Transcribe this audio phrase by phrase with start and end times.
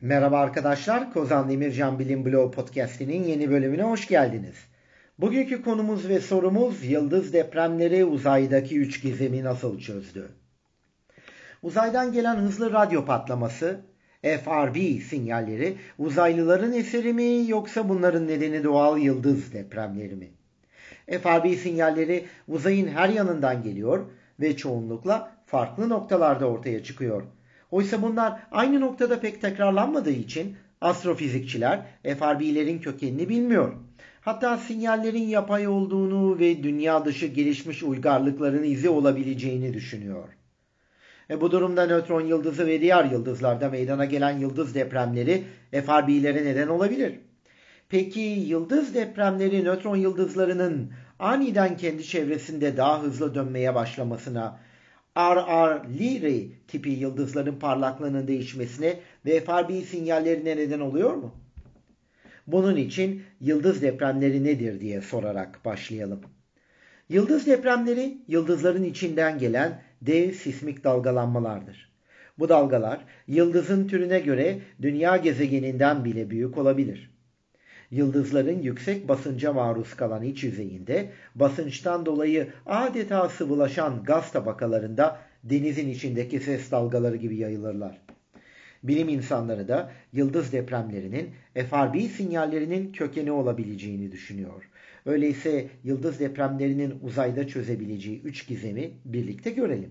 [0.00, 4.54] Merhaba arkadaşlar, Kozan Demircan Bilim Blog Podcast'inin yeni bölümüne hoş geldiniz.
[5.18, 10.28] Bugünkü konumuz ve sorumuz yıldız depremleri uzaydaki üç gizemi nasıl çözdü?
[11.62, 13.80] Uzaydan gelen hızlı radyo patlaması,
[14.22, 20.30] FRB sinyalleri uzaylıların eseri mi yoksa bunların nedeni doğal yıldız depremleri mi?
[21.22, 24.06] FRB sinyalleri uzayın her yanından geliyor
[24.40, 27.22] ve çoğunlukla farklı noktalarda ortaya çıkıyor.
[27.70, 33.72] Oysa bunlar aynı noktada pek tekrarlanmadığı için astrofizikçiler FRB'lerin kökenini bilmiyor.
[34.20, 40.28] Hatta sinyallerin yapay olduğunu ve dünya dışı gelişmiş uygarlıkların izi olabileceğini düşünüyor.
[41.30, 47.14] E bu durumda nötron yıldızı ve diğer yıldızlarda meydana gelen yıldız depremleri FRB'lere neden olabilir.
[47.88, 54.58] Peki yıldız depremleri nötron yıldızlarının aniden kendi çevresinde daha hızlı dönmeye başlamasına,
[55.18, 58.96] RR Lyrae tipi yıldızların parlaklığının değişmesine
[59.26, 61.34] ve FRB sinyallerine neden oluyor mu?
[62.46, 66.20] Bunun için yıldız depremleri nedir diye sorarak başlayalım.
[67.08, 71.92] Yıldız depremleri yıldızların içinden gelen dev sismik dalgalanmalardır.
[72.38, 77.10] Bu dalgalar yıldızın türüne göre dünya gezegeninden bile büyük olabilir.
[77.90, 86.40] Yıldızların yüksek basınca maruz kalan iç yüzeyinde basınçtan dolayı adeta sıvılaşan gaz tabakalarında denizin içindeki
[86.40, 88.00] ses dalgaları gibi yayılırlar.
[88.82, 94.70] Bilim insanları da yıldız depremlerinin FRB sinyallerinin kökeni olabileceğini düşünüyor.
[95.06, 99.90] Öyleyse yıldız depremlerinin uzayda çözebileceği üç gizemi birlikte görelim.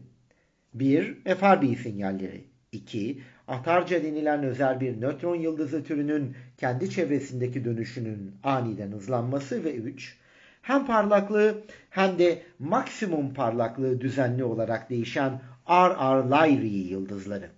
[0.74, 1.16] 1.
[1.26, 3.22] FRB sinyalleri 2.
[3.48, 10.18] Atarca denilen özel bir nötron yıldızı türünün kendi çevresindeki dönüşünün aniden hızlanması ve 3.
[10.62, 17.50] Hem parlaklığı hem de maksimum parlaklığı düzenli olarak değişen RR Lyrae yıldızları.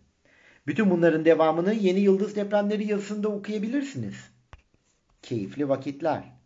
[0.67, 4.15] Bütün bunların devamını Yeni Yıldız Depremleri yazısında okuyabilirsiniz.
[5.21, 6.38] Keyifli vakitler.